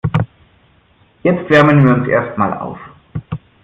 [1.21, 2.79] Jetzt wärmen wir uns erstmal auf.